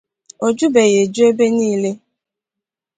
o 0.45 0.47
jubeghị 0.57 0.97
eju 1.03 1.21
ebe 1.29 1.45
niile 1.55 1.91